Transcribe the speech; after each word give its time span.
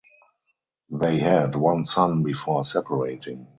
They 0.89 1.19
had 1.19 1.53
one 1.53 1.85
son 1.85 2.23
before 2.23 2.65
separating. 2.65 3.49